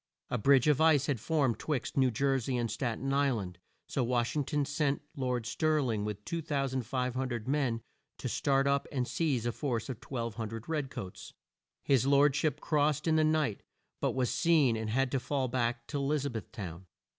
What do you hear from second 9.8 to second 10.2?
of